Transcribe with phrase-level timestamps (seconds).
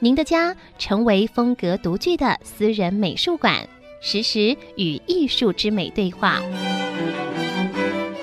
[0.00, 3.68] 您的家成为风格独具的私人美术馆，
[4.00, 6.40] 实时与艺术之美对话。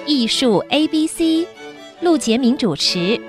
[0.06, 1.46] 艺术 A B C，
[2.00, 3.20] 陆杰明主持。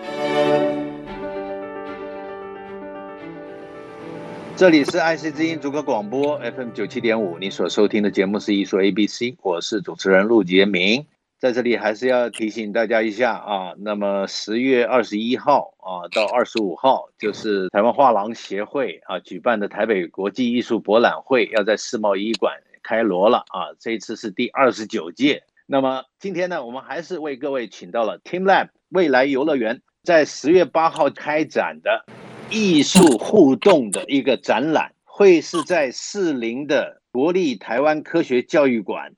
[4.54, 11.04] 这里是爱惜之音逐客广播 FM 九七点五，你所收听的节目是艺术 A B C，我是主持人陆杰明。
[11.38, 25.42] 在这里还是要提醒大家一下啊，那么十月二十一号啊到二十五号，就是台湾画廊协会啊举办的台北国际艺术博览会要在世贸一馆开锣了啊，这一次是第二十九届。
[25.66, 32.06] 那么今天呢，我们还是为各位请到了 teamLab 未来游乐园在十月八号开展的
[32.48, 39.12] 艺术互动的一个展览，会是在士林的国立台湾科学教育馆。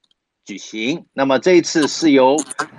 [0.49, 2.35] 举行，那么这一次是由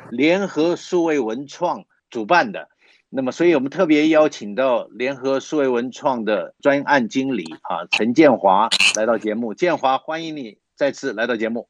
[0.10, 2.68] 联合数位文创主办的，
[3.10, 9.54] 那么所以我们特别邀请到联合数位文创的专案经理啊陈建华来到节目。
[9.54, 11.70] 建华，欢迎你再次来到节目。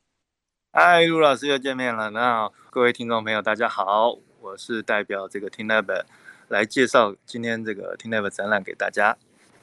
[0.71, 2.09] 嗨，陆老师又见面了。
[2.11, 6.03] 那各位听众朋友，大家好，我是代表这个 teamLab
[6.47, 9.17] 来介绍今天这个 teamLab 展览给大家。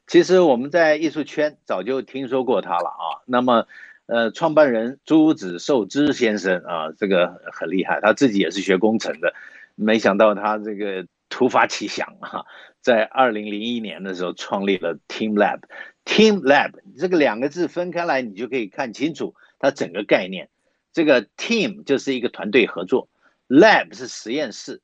[0.06, 3.66] 其实我们在艺术圈早就听说过他了啊，那么。
[4.06, 9.34] 呃，创办人朱子寿之先生啊，这个很厉害，他自己也是学工程的，
[9.74, 12.44] 没想到他这个突发奇想啊，
[12.80, 15.58] 在二零零一年的时候创立了 teamLab。
[16.04, 20.50] teamLab 这个两个字分开来，你就可以看清楚它整个概念。
[20.92, 23.08] 这个 team 就是一个团队合作
[23.48, 24.82] ，lab 是实验室。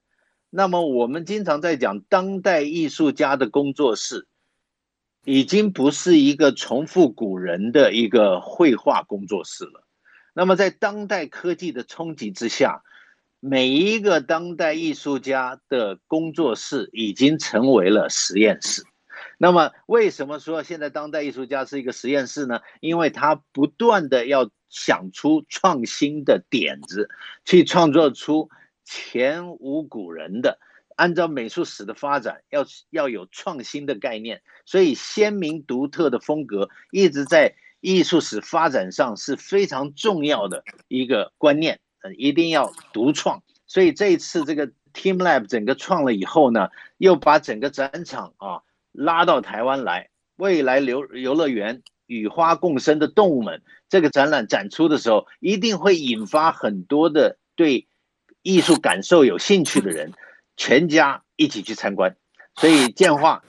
[0.50, 4.26] 那么我们经常在讲当代艺术家的工作室。
[5.24, 9.84] 已经不是一个重复古人的一个绘画工作室了。
[10.34, 12.82] 那么，在当代科技的冲击之下，
[13.38, 18.82] 每一个当代艺术家的工作室已经成为了实验室。
[19.38, 22.60] 那么，为什么说现在当代艺术家是一个实验室呢？
[22.80, 27.08] 因为他不断的要想出创新的点子，
[27.44, 28.48] 去创作出
[28.84, 30.58] 前无古人的。
[30.96, 41.80] 按照美术史的发展，要要有创新的概念，所以鲜明独特的风格一直在艺术史发展上是非常重要的一个观念，
[42.16, 43.42] 一定要独创。
[43.66, 48.60] 所以这一次这个 teamLab 整个创了以后呢，又把整个展场啊
[48.92, 57.88] 拉到台湾来，未来游游乐园与花共生的动物们这个展览展出的时候，一定会引发很多的对
[58.42, 60.12] 艺术感受有兴趣的人。
[60.56, 62.16] 全家一起去参观，
[62.56, 63.42] 所以建华，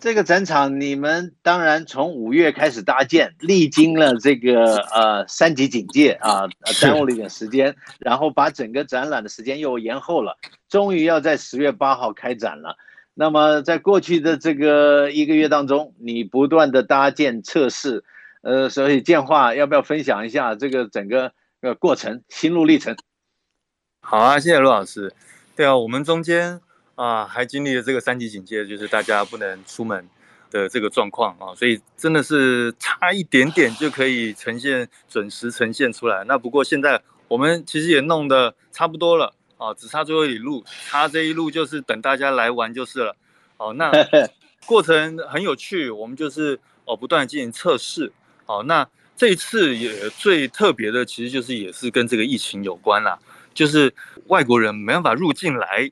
[0.00, 6.48] 这个展场你们当然从五月开始搭建，历经了这个呃三级警戒啊，
[6.80, 10.36] 耽误了一点时间，然后把整个展览的时间又延后了，
[10.68, 12.76] 终于要在十月八号开展了。
[13.14, 18.04] 那么在过去的这个一个月当中，你不断的搭建测试，
[18.42, 22.96] 呃，所以建华要不要分享一下这个整个呃过程心路历程？
[24.00, 25.12] 好啊，谢谢陆老师。
[25.56, 26.60] 对啊，我们中间
[26.96, 30.08] 啊还经历了这个三级警戒，就是大家不能出门
[30.50, 36.24] 的这个状况啊，所以真的是差一点点就可以呈现准时呈现出来。
[36.24, 43.16] 那不过现在我们其实也弄得差不多了啊，只差最后一路，差这一路就是等大家来玩就是了。
[43.56, 43.92] 好，那
[44.66, 48.12] 过程很有趣，我们就是哦不断进行测试。
[48.44, 53.16] 好，那这一次也最特别的，其实就是也是跟这个疫情有关啦。
[53.54, 53.94] 就是
[54.26, 55.90] 外国人没办法入境来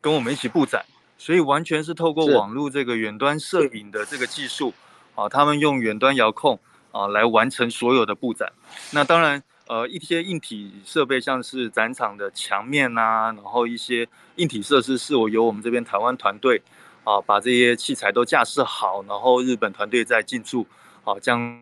[0.00, 0.84] 跟我们一起布展，
[1.16, 4.72] 所以完全是透过网络这个远端摄影的这个技术
[5.14, 6.60] 啊，他们用远端遥控
[6.92, 8.52] 啊来完成所有的布展。
[8.92, 14.06] 那当然，呃，一些硬体设备像是展场的墙面啊，然后一些
[14.36, 16.62] 硬体设施是我由我们这边台湾团队
[17.04, 20.66] 啊把这些器材都架设好，然后日本团队再进驻
[21.04, 21.60] 啊将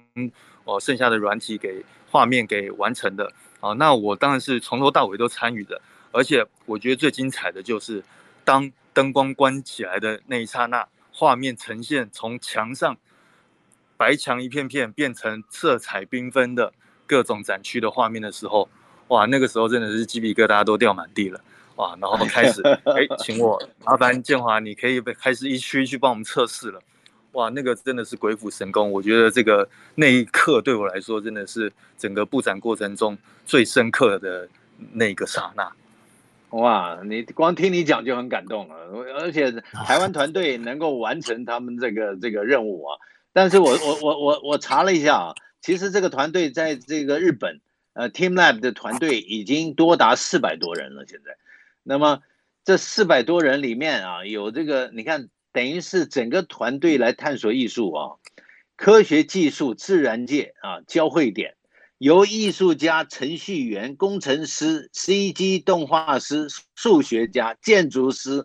[0.65, 3.32] 哦剩下的软体给画面给完成的。
[3.67, 5.81] 啊，那我当然是从头到尾都参与的，
[6.13, 8.05] 而且我觉得最精彩的就是，
[8.45, 12.97] 当灯光关起来的那一刹那，画面呈现从墙上
[13.97, 16.73] 白墙一片片变成色彩缤纷的
[17.07, 18.69] 各种展区的画面的时候，
[19.09, 21.41] 哇，那个时候真的是鸡皮疙瘩都掉满地了，
[21.77, 26.81] 哇，然后开始， 哎，请我麻烦建华，你可以开始一区一区帮我们测试了，
[27.37, 28.91] 哇，那个真的是鬼斧神工。
[28.91, 34.49] 我觉得这个那一刻对我来说，真的是整个布展过程中最深刻的
[34.93, 35.71] 那个刹那。
[36.59, 38.75] 哇，你光听你讲就很感动了，
[39.21, 39.53] 而且
[39.87, 42.97] 台湾团队能够完成他们这个这个任务啊。
[43.35, 47.61] 但是我我我我我查了一下啊，其实这个团队在这个日本，
[47.93, 51.05] 呃，teamLab 的团队已经多达四百多人了。
[51.06, 51.37] 现在，
[51.83, 52.23] 那么
[52.65, 55.29] 这四百多人里面啊，有这个你看。
[55.56, 58.17] 等于是整个团队来探索艺术啊，
[58.76, 61.56] 科学技术、自然界啊交汇点，
[61.97, 68.44] 由艺术家、程序员、工程师、CG 动画师、数学家、建筑师、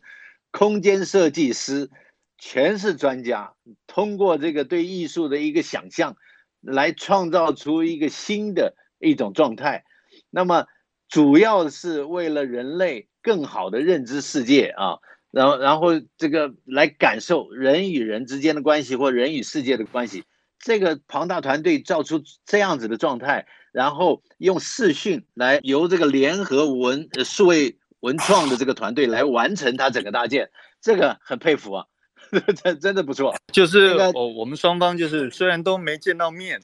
[0.51, 1.89] 空间设计师，
[2.37, 3.55] 全是专家，
[3.87, 6.15] 通过这个对艺术的一个想象，
[6.61, 9.83] 来创造出一个新的一种状态。
[10.29, 10.65] 那么，
[11.09, 14.99] 主要是为了人类更好的认知世界啊。
[15.31, 15.87] 然后，然后
[16.17, 20.23] 这个来感受人与人之间的关系，或人与世界的关系。
[20.59, 31.85] 这个庞大团队造出这样子的状态，然后用视讯来由这个联合文呃数位文创的这个团队来完成它整个搭建，这个很佩服啊，
[32.63, 33.35] 真真的不错。
[33.51, 36.61] 就是我我们双方就是虽然都没见到面，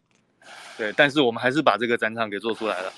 [0.77, 2.93] 对，但是我们还是把这个展场给做出来了。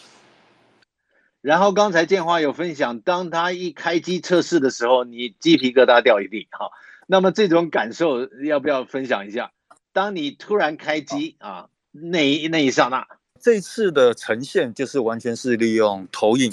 [1.42, 6.48] 然后刚才建华有分享，当他一开机测试的时候，你鸡皮疙瘩掉一地。
[6.52, 6.72] 好，
[7.08, 9.52] 那么这种感受要不要分享一下？
[9.94, 13.08] 当你突然开机啊，那一那一刹那，
[13.40, 16.52] 这次的呈现就是完全是利用投影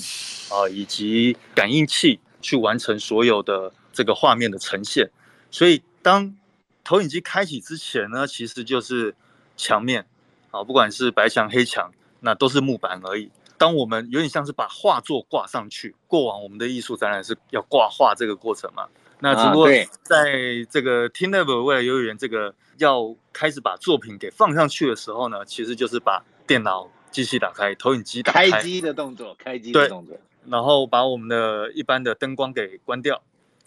[0.51, 5.11] 啊以及感应器去完成所有的这个画面的呈现。
[5.51, 6.37] 所以当
[6.85, 9.17] 投影机开启之前呢，其实就是
[9.57, 10.07] 墙面
[10.53, 13.31] 啊，不管是白墙黑墙，那都是木板而已。
[13.59, 18.87] 当我们有点像是把画作挂上去，过往我们的艺术展览是要挂画这个过程嘛？
[19.19, 19.69] 那只不过
[20.03, 30.15] 在这个 teamLab 未来游乐园这个要开始把作品给放上去的时候呢，其实就是把电脑机器打开，投影机打开，开机的动作，开机的动作，
[30.47, 33.23] 然后把我们的一般的灯光给关掉，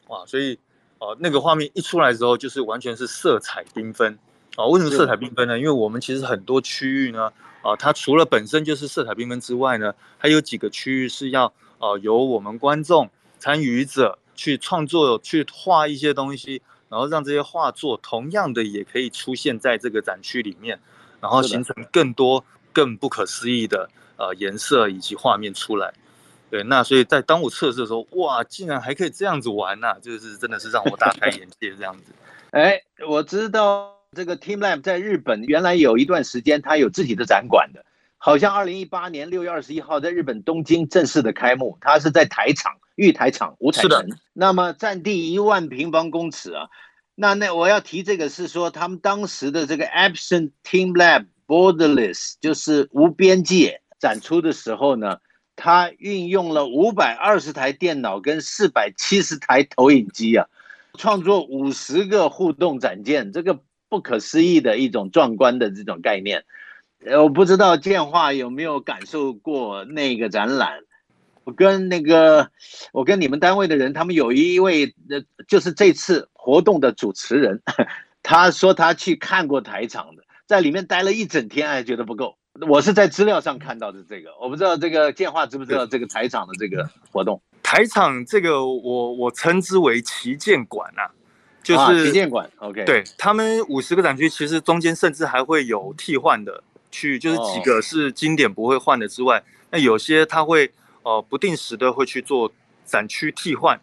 [0.07, 0.59] 哇，所以
[0.99, 4.19] 哦、呃，那个画面一出来之后，就是完全是色彩缤纷
[4.59, 4.65] 啊！
[4.65, 5.57] 为什么色彩缤纷呢？
[5.57, 7.31] 因为我们其实很多区域呢。
[7.61, 20.79] 啊，它除了本身就是色彩缤纷之外呢，还有几个区域是要呃由我们观众参与者去创作、去画一些东西，然后让这些画作同样的也可以出现在这个展区里面，
[21.19, 25.93] 然后形成更多更不可思议的呃颜色以及画面出来。
[26.49, 32.13] 对，那所以在当我测试的时候，哇，竟然还可以这样子玩呐、啊，就是真的是让我大开眼界这样子。
[32.51, 33.98] 哎，我知道。
[34.15, 37.85] 这个 teamLab 在日本原来有一段时间，它有自己的展馆的，
[38.17, 46.69] 好像二零一八年六月二十一号在日本东京正式的开幕，它是在台场玉台场五彩城，那么占地一万平方公尺啊。
[47.13, 55.19] 那那我要提这个是说，他们当时的这个 absenteam lab Borderless 就是无边界展出的时候呢，
[55.55, 60.47] 它运用了五百二十台电脑跟四百七十台投影机啊，
[60.97, 63.59] 创作五十个互动展件，这个。
[63.89, 66.45] 不可思议的一种壮观的这种概念，
[67.05, 70.79] 呃，我不知道建华有没有感受过那个展览。
[71.45, 72.51] 我跟那个，
[72.91, 77.59] 我跟你们单位的人，他们有一位，呃，就是这次活动的主持人，
[78.21, 82.37] 他说他去看过台场的，在里面待了一整天，还觉得不够。
[82.67, 87.41] 我是在资料上看到的这个，我不知道这个建华知不知道这个台场的这个活动。
[87.63, 91.09] 台场这个我，我我称之为旗舰馆啊。
[91.69, 100.71] 就是旗舰馆，OK，对他们五十个展区，其实中间甚至还会有替换的区域，就是几个是经典不会换的之外，哦、那有些他会
[101.03, 102.51] 呃不定时的会去做
[102.85, 103.79] 展区替换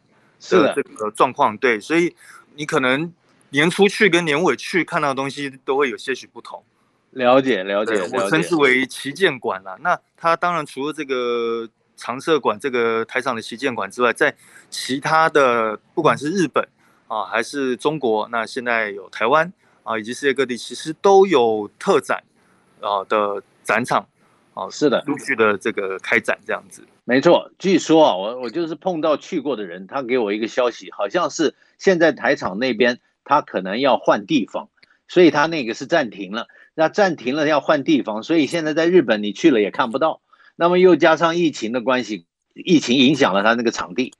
[0.50, 2.12] 的这个状况，对，所以
[2.57, 3.12] 你可能
[3.50, 6.64] 年初去跟年尾去看到的东西都会有些许不同。
[7.12, 9.76] 了解了解，了解我称之为旗舰馆啦。
[9.81, 14.35] 那它当然除了这个常设馆这个台场的旗舰馆之外，在
[14.71, 16.66] 其他的不管是日本。
[17.08, 18.28] 啊，还是中国？
[18.30, 22.22] 那现在有台湾啊，以及世界各地，其实都有特展
[22.80, 24.06] 啊的展场
[24.54, 26.86] 啊，是的，陆续的这个开展这样子。
[27.04, 34.68] 没错，据说啊，我我就是碰到去过的人，他给我一个消息，好像是现在台场那边他可能要换地方，
[35.06, 36.48] 所以他那个是暂停了。
[36.78, 40.20] 那暂停了要换地方，所以现在在日本你去了也看不到。
[40.56, 44.12] 那么又加上疫情的关系，疫情影响了他那个场地。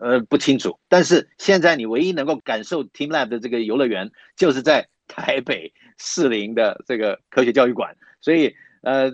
[0.00, 0.78] 呃，不清楚。
[0.88, 7.94] 但是现在你唯一能够感受 teamLab 的这个游乐园，就是在台北士林的这个科学教育馆。
[8.20, 9.10] 所以，呃，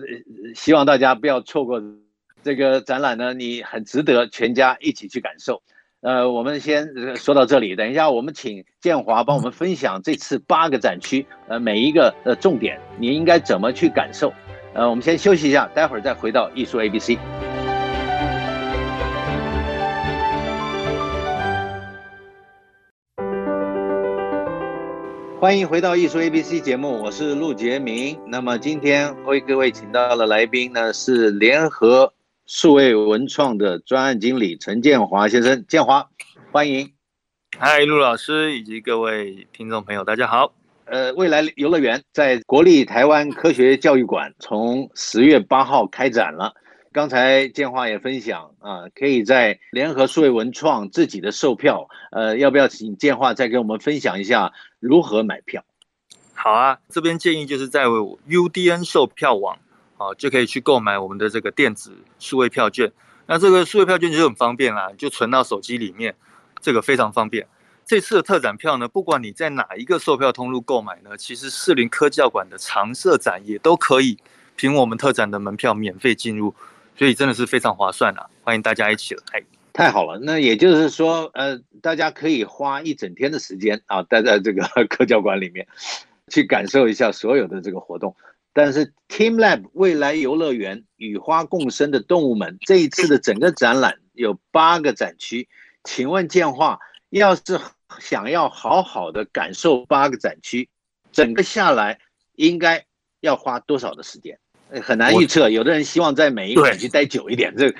[0.55, 1.81] 希望大家不要错过
[2.41, 5.61] 这个展览呢，你很值得全家一起去感受。
[6.01, 14.31] 呃，我们先说到这里，等一下我们请建华帮我们分享这次八个展区，呃，每一个呃重点，你应该怎么去感受？
[14.73, 17.17] 呃，我们先休息一下，待会儿再回到艺术 ABC。
[25.39, 28.19] 欢迎回到艺术 ABC 节目，我是陆杰明。
[28.25, 32.11] 那么今天为各位请到的来宾呢，是联合
[32.47, 35.63] 数位文创的专案经理陈建华先生。
[35.67, 36.09] 建华，
[36.51, 36.91] 欢迎。
[37.55, 40.55] 嗨，陆老师以及各位听众朋友，大家好。
[40.85, 46.55] 呃，未来游乐园在国立台湾科学教育馆从十月八号开展了。
[46.97, 55.63] 刚才建华也分享啊，可以在联合数位文创自己的售票，呃，要不要请建华再给我们分享一下如何买票？
[56.33, 59.59] 好啊，这边建议就是在 UDN 售票网
[59.97, 62.91] 啊，就可以去购买我们的这个电子数位票券。
[63.27, 66.15] 那这个数位票券就很方便啦，就存到手机里面，
[66.61, 67.45] 这个非常方便。
[67.85, 74.17] 这次的特展票呢，不管你在哪一个售票通路购买呢，其实士林科教馆的常设展也都可以
[74.55, 76.55] 凭我们特展的门票免费进入。
[76.97, 78.27] 所以真的是非常划算啊！
[78.43, 80.19] 欢迎大家一起来，太好了。
[80.19, 85.67] 那也就是说，呃，大家可以花一整天的时间啊，待在这个 科教馆里面，
[86.29, 88.15] 去感受一下所有的这个活动。
[88.51, 95.47] 但是，teamLab 未来游乐园与花共生的动物们这一次的整个展览有八个展区，
[95.83, 96.79] 请问建华，
[97.11, 97.61] 要是
[97.99, 100.67] 想要好好的感受八个展区，
[101.11, 101.99] 整个下来
[102.33, 102.83] 应该
[103.19, 104.39] 要花多少的时间？
[104.81, 107.53] 很难预测，有的人希望在每一个展区待久一点。
[107.55, 107.77] 这个，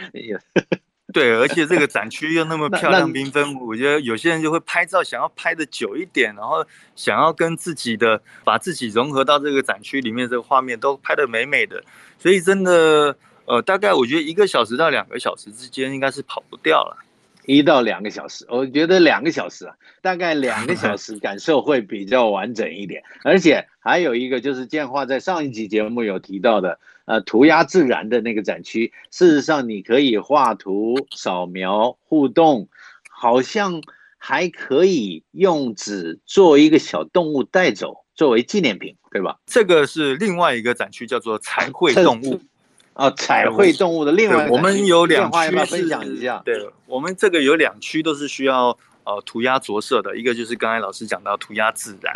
[1.14, 6.66] 对，而且这个展区又那么 漂亮缤纷，我觉得有些人就会拍照，想要拍的久一点，然后
[6.96, 11.84] 想要跟自己的把自己融合到这个展区里面，这个画面都拍的美美的。
[12.20, 13.16] 所以真的，
[13.46, 16.98] 呃，大概我觉得一个小时到两个小时之间应该是跑不掉了。
[17.48, 23.02] 一到两个小时，我觉得两个小时啊，大概两个小时 感受会比较完整一点。
[23.24, 32.68] 而且还有一个就是建华在上一集节目有提到的，呃，涂鸦自然的那个展区，事实上你可以画图、扫描、互动，
[33.10, 33.82] 好像
[34.18, 39.38] 还可以用纸做一个小动物带走作为纪念品，对吧？
[39.46, 42.42] 这个是另外一个展区，叫做彩绘动物。
[42.98, 46.42] 啊，彩绘动物的另外，我们有两区，要分享一下。
[46.44, 52.12] 对，我们这个有两区都是需要呃涂鸦着色的，一个就是刚才老师讲到涂鸦自然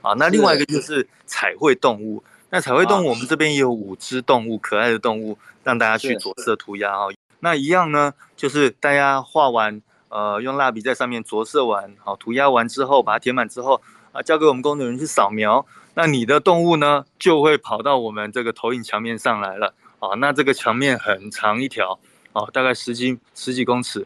[0.00, 2.24] 啊，那另外一个就是彩绘动物。
[2.48, 7.08] 那彩绘动物我们这边也有五只动物，可爱的动物，让大家去着色涂鸦啊。
[7.40, 19.74] 那一样呢，就是大家画完，呃，用蜡笔在上面着色完，好涂鸦完之后，把它填满之后啊，交给我们工作人员去扫描，那你的动物呢就会跑到我们这个投影墙面上来了。
[20.02, 21.96] 啊，那这个墙面很长一条，
[22.32, 24.04] 啊，大概十几十几公尺，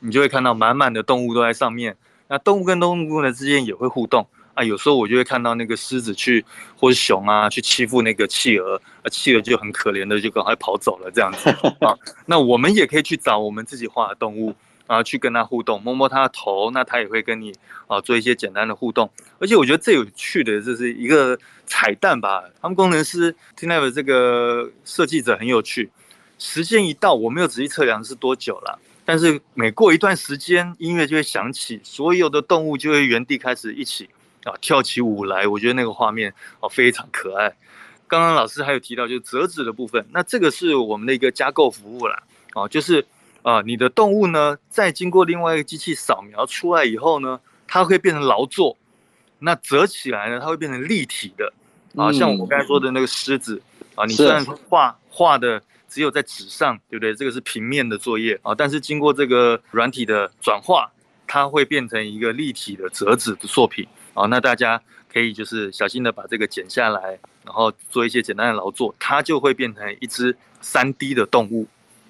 [0.00, 1.96] 你就会看到满满的动物都在上面。
[2.28, 6.44] 那动物跟动物呢之间也会互动啊，有时候我就会看到那个狮子去
[6.76, 11.48] 或者熊啊去欺负那个企鹅，啊，企鹅就很可怜的就赶快跑走了这样子
[11.80, 11.96] 啊。
[12.26, 14.54] 那我们也可以去找我们自己画的动物
[14.88, 17.54] 啊，去跟它互动，摸摸它的头，那它也会跟你
[17.86, 19.08] 啊做一些简单的互动。
[19.38, 21.38] 而且我觉得最有趣的就是一个。
[21.70, 25.90] 彩蛋吧，他们工程师 teamLab 这个设计者很有趣。
[26.38, 34.08] 时间一到，我没有仔细测量是多久了，但是每过一段时间，音乐就会响起，所有的动物就会原地开始一起
[34.44, 35.46] 啊跳起舞来。
[35.46, 37.54] 我觉得那个画面啊非常可爱。
[38.06, 42.22] 刚刚老师还有提到就折纸的部分，那这个是我们的一个加购服务啦。
[42.54, 43.04] 哦，就是
[43.48, 48.76] 啊你的动物呢，再经过另外一个机器扫描出来以后呢，它会变成劳作。
[49.38, 51.50] 那折起来呢，它会变成立体的，
[51.96, 53.62] 啊，像我刚才说的那个狮子，
[53.94, 57.14] 啊，你虽然画画的只有在纸上，对不对？
[57.14, 60.90] 这个是平面的作业啊，但是经过这个软体的转化，
[61.26, 64.26] 它会变成一个立体的折纸的作品啊。
[64.26, 64.78] 那大家
[65.10, 71.66] 可以就是小心的把这个剪下来，然后做一些简单的劳作，它就会变成一只 3D 的动物，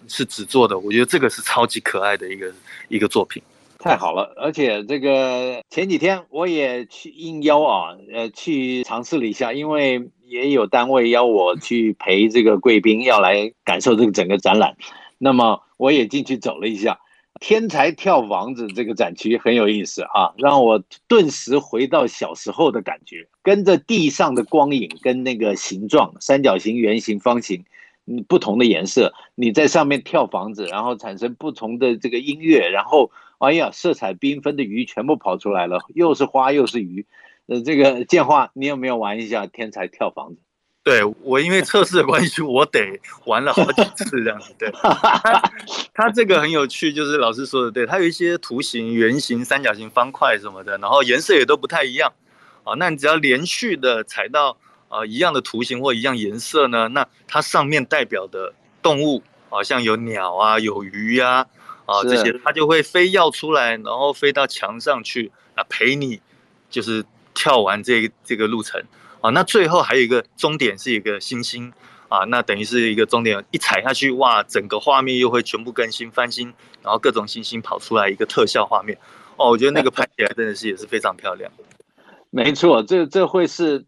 [0.08, 0.78] 是纸做的。
[0.78, 2.52] 我觉得这个是超级可爱的一个
[2.88, 3.42] 一个作品。
[3.78, 14.76] 太好了，而且这个前几天我也去应邀啊，呃，去尝试了一下，因为也有单位邀我去陪这个贵宾要来感受这个整个展览，
[15.16, 16.98] 那么我也进去走了一下。
[17.38, 27.64] 天才跳房子这个展区很有意思啊，让我顿时回到小时候的感觉，跟着地上的光影跟那个形状，三角形、圆形、方形。
[28.08, 37.06] 你不同的颜色，你在上面跳房子，然后产生不同的这个音乐，然后哎呀，色彩缤纷的鱼全部跑出来了，又是花又是鱼，
[37.46, 40.40] 呃，这个建华，你有没有玩一下天才跳房子？
[40.84, 44.54] 对我因为测试的关系，我得玩了好几次这样子。
[44.58, 45.52] 对， 它
[45.92, 52.10] 它这个很有趣，就是老师说的对，它有一些图形、圆形、三角形、方块什么的，然后颜色也都不太一样
[52.64, 52.72] 啊。
[52.78, 54.56] 那你只要连续的踩到
[54.88, 58.52] 啊一样的图形或一样颜色呢，那它上面代表的
[58.82, 61.46] 动物啊，像有鸟啊、有鱼呀
[61.86, 66.20] 啊，啊这些，它就会飞跃出来，然后飞到墙上去啊陪你，
[66.68, 67.04] 就是
[67.34, 68.82] 跳完这个、这个路程。
[69.20, 71.72] 啊，那最后还有一个终点是一个星星
[72.08, 76.54] 啊，那等于是一个终点，一踩下去，哇，整个画面又会全部更新翻新，
[76.84, 78.96] 然后各种星星跑出来一个特效画面，
[79.36, 81.50] 哦，我觉得那个拍起来真的是也是非常漂亮。
[82.30, 83.84] 没错，这这会是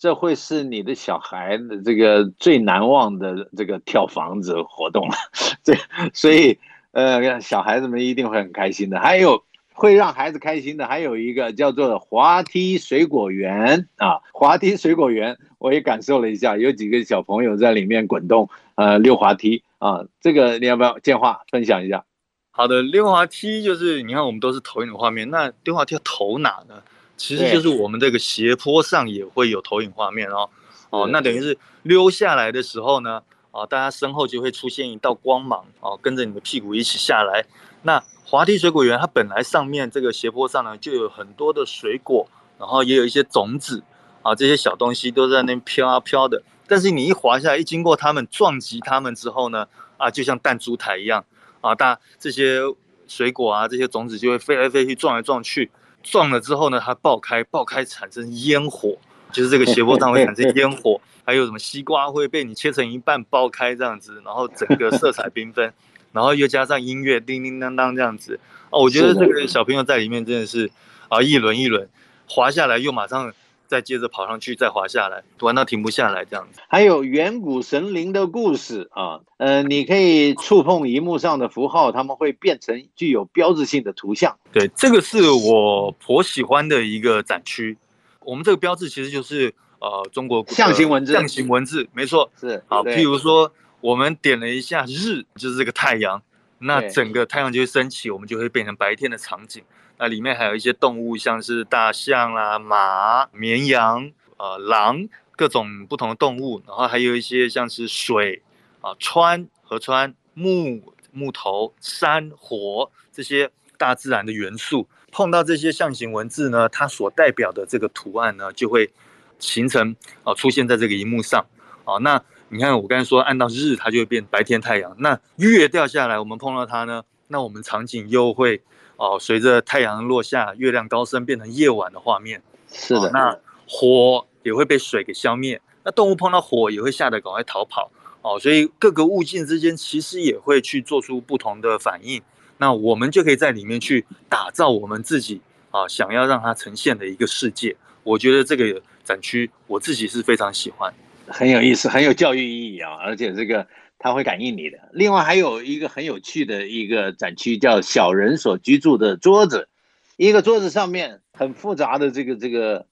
[0.00, 5.14] 这会是你的小孩的这个最难忘的这个跳房子活动了，
[5.62, 5.74] 这
[6.12, 6.58] 所以
[6.90, 9.44] 呃，小孩子们一定会很开心的，还有。
[9.72, 22.04] 会让孩子开心的还有一个叫做滑梯水果园啊，滑梯水果园，我也感受了一下，有几个小朋友在里面滚动，呃，溜滑梯啊，这个你要不要建华分享一下？
[22.50, 26.82] 好的，溜滑梯就是你看我们都是投影的画面，那溜滑梯要投哪呢？
[27.20, 30.48] 其实就是我们这个斜坡上也会有投影画面哦，
[30.88, 37.44] 哦，那等于是溜下来的时候呢，啊，大家身后就会出现一道光芒哦，跟着你的屁股一起下来，
[37.82, 38.02] 那。
[38.22, 42.28] 滑梯水果园，它本来上面这个斜坡上呢，就有很多的水果，
[42.60, 43.82] 然后也有一些种子
[44.22, 46.40] 啊，这些小东西都在那边飘啊飘的。
[46.68, 51.24] 但是你一滑下来，一经过它们，撞击它们之后呢，啊，就像弹珠台一样
[51.60, 52.60] 啊，大这些
[53.08, 55.68] 水果啊，这些种子就会飞来飞去，撞来撞去，
[56.02, 58.96] 撞了之后呢，它爆开，爆开产生烟火，
[59.32, 65.72] 就是这个斜坡上会产生烟火，还有什么西瓜会被你切成一半爆开这样子，然后整个色彩缤纷。
[66.12, 68.40] 然后又加上音乐，叮叮当当这样子
[68.70, 70.68] 哦，我觉得这个小朋友在里面真的是
[71.08, 71.88] 啊，一轮一轮
[72.28, 73.32] 滑下来，又马上
[73.70, 76.60] 再接着跑上去，再滑下来，玩到停不下来这样子。
[76.66, 84.36] 还有远古神灵的故事啊，呃，你可以触碰荧幕上的符号，他们会变成具有标志性的图像。
[84.50, 87.78] 对，这个是我颇喜欢的一个展区。
[88.24, 93.52] 我们这个标志其实就是呃中国象形文字，象形文字没错，是好，譬如说。
[93.82, 96.20] 我们点了一下日，就是这个太阳，
[96.58, 99.62] 那整个太阳就会升起，我们就会变成白天的场景。
[100.00, 106.62] 那里面还有一些动物，像是大象啦、马、绵羊、呃狼，各种不同的动物。
[106.66, 108.42] 然后还有一些像是水
[108.80, 114.88] 啊、川、河川、木、木头、山、火这些大自然的元素。
[115.12, 118.90] 碰到这些象形文字呢，它所代表的这个图案呢，就会
[119.38, 121.46] 形成啊，出现在这个荧幕上
[121.84, 122.20] 啊，那。
[122.52, 124.92] 你看，我刚才说按到日，它就会变白天太阳。
[124.98, 128.60] 那月掉下来，我们碰到它呢，那我们场景又会
[129.00, 132.42] 哦，随着太阳落下，月亮高升，变成夜晚的画面。
[132.70, 133.10] 是的。
[133.12, 133.34] 那
[133.66, 137.90] 火也会被水给消灭，那动物碰到火也会吓得赶快逃跑。
[138.20, 142.20] 哦，所以各个物件之间其实也会去做出不同的反应。
[142.58, 147.74] 那我们就可以在里面去打造我们自己啊，想要让它呈现的一个世界。
[148.02, 150.92] 我觉得这个展区我自己是非常喜欢。
[151.26, 152.96] 很有意思，很有教育意义啊！
[152.96, 153.66] 而且这个
[154.00, 154.78] 它会感应你的。
[154.92, 159.68] 另外还有一个很有趣的一个展区，叫“小人所居住的桌子”。
[160.16, 162.86] 一个桌子上面很复杂的这个这个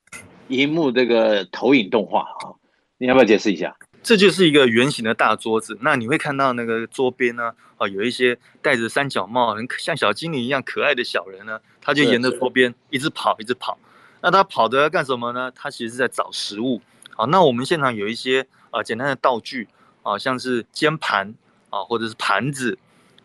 [0.48, 2.54] 荧幕，这个投影动画啊，
[2.98, 3.74] 你要不要解释一下？
[4.02, 5.76] 这就是一个圆形的大桌子。
[5.80, 13.78] 那你会看到那个桌边呢，啊，有一些戴着三角帽、很像小精灵一样可爱的小人呢，他就沿着桌边一直跑，一直跑。
[14.20, 15.50] 那他跑着要干什么呢？
[15.54, 16.80] 他其实是在找食物。
[17.14, 19.68] 好，那我们现场有一些啊简单的道具
[20.08, 21.34] 啊，像是煎盘
[21.68, 22.78] 啊，或者是盘子，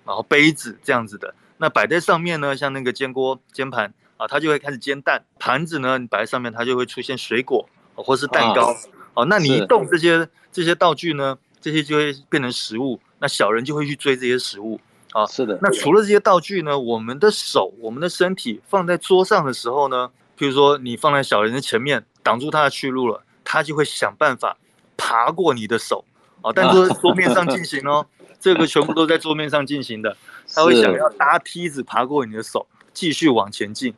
[0.05, 1.33] 然后杯子这样子的。
[1.57, 8.75] 那摆在上面呢，像那个煎锅、煎盘啊，它就会开始煎蛋；盘子呢，你摆在上面，它就会出现水果或是蛋糕。
[9.13, 12.99] 哦，那你一动这些这些道具呢，这些就会变成食物。
[13.19, 14.81] 那小人就会去追这些食物。
[15.13, 15.57] 啊，是的。
[15.61, 23.23] 那除了这些道具呢，我们的手、我们的身体放在桌上的时候呢，譬如说你放在小人的前面，挡住他的去路了。
[23.45, 24.57] 他就会想办法
[24.95, 26.05] 爬过你的手，
[26.43, 28.05] 啊，但是桌面上进行哦，
[28.39, 30.15] 这个全部都在桌面上进行的。
[30.53, 33.93] 他会想要搭梯子爬过你的手，继续往前进，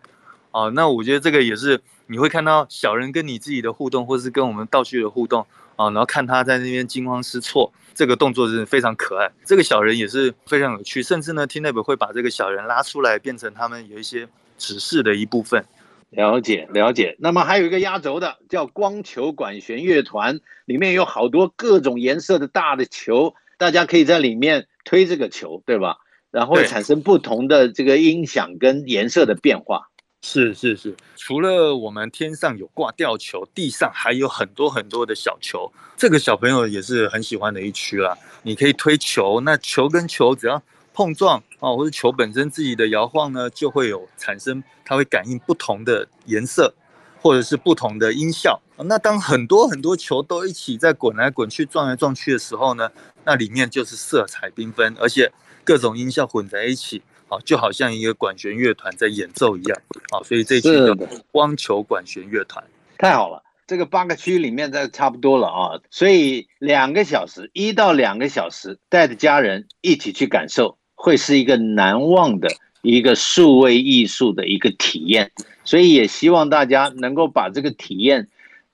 [0.52, 9.30] 哦，那我觉得这个也是你会看到小人跟你自己的互动，或是跟我们道具的互动，啊，然后看他在那边惊慌失措，这个动作是非常可爱。
[9.44, 15.66] 这个小人也是非常有趣，甚至呢，TeamLab 会把这个小人拉出来，变成他们有一些指示的一部分。
[16.10, 25.98] 了解了解，那么还有一个压轴的叫光球管弦乐团，里面有好多各种颜色的大的球，大家可以在里面推这个球，对吧？
[26.32, 29.90] 然后会产生不同的这个音响跟颜色的变化。
[30.22, 38.18] 是是是，除了我们天上有挂吊球，地上还有很多很多的小球，这个小朋友也是很喜欢的一区啦。
[38.42, 40.62] 你可以推球，那球跟球只要
[40.96, 46.74] 碰撞啊，或者球本身自己的摇晃呢，就会有产生，它会感应不同的颜色，
[47.22, 48.62] 或者是不同的音效。
[48.78, 52.90] 那当很多很多球都一起在滚来滚去、撞来撞去的时候呢，
[53.26, 55.32] 那里面就是色彩缤纷，而且
[55.66, 59.78] 各种音效混在一起，啊，就好像一个管弦乐团在演奏一样。
[60.12, 60.96] 啊，所以这期叫
[61.32, 62.64] 光球管弦乐团。
[62.98, 70.78] 太好了，这个八个区里面这差不多了啊，所以两个小时，一到两个小时，带着家人一起去感受。
[71.06, 72.50] 会是一个难忘的
[72.82, 75.32] 一个数位艺术的一个体验，
[75.64, 78.28] 所以也希望大家能够把这个体验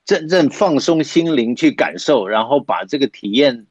[0.06, 3.66] 真正放松心灵去感受，然后把这个体验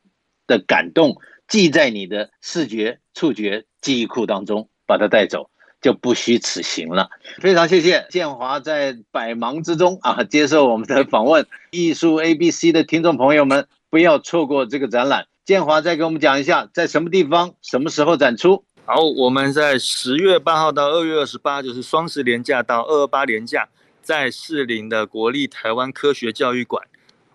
[0.46, 5.50] 的感动记在你的视觉、触觉记忆库当中，把它带走，
[5.82, 7.10] 就不虚此行了。
[7.40, 15.26] 非常谢谢建华在百忙之中啊接受我们的访问，艺术 ABC 的听众朋友们不要错过这个展览。
[15.44, 18.64] 建华再给我们讲一下，在什么地方、什么时候展出？
[18.86, 23.68] 好，我们在十月八号到二月二十八，就是双十连假到二二八连假，
[24.02, 26.86] 在士林的国立台湾科学教育馆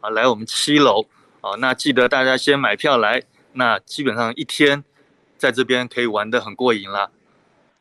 [0.01, 1.07] 啊，来我们七楼
[1.41, 4.85] 啊，那记得大家先买票来，那基本上一天
[5.37, 7.11] 在这边可以玩得很过瘾了。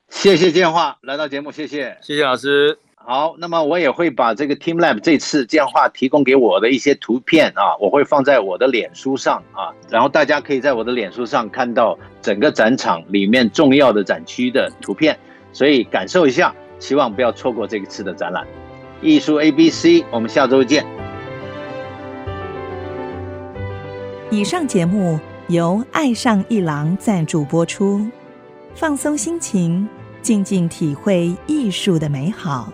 [0.10, 2.80] 谢谢建华来到节目，谢谢，谢谢老师。
[3.08, 15.16] 好，那么我也会把这个 teamLab 这次建画提供给我的一些图片啊，我会放在我的脸书上啊，然后大家可以在我的脸书上看到整个展场里面重要的展区的图片，
[15.54, 18.44] 所以感受一下，希望不要错过这一次的展览。
[19.04, 20.84] 艺术 ABC，我们下周见。
[24.32, 28.02] 以上节目由爱上一郎赞助播出，
[28.74, 29.88] 放松心情，
[30.24, 32.74] 静静体会艺术的美好。